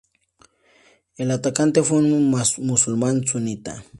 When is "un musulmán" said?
1.99-3.23